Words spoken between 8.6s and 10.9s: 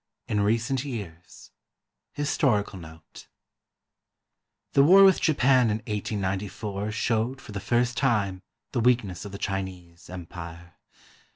the weakness of the Chinese Empire.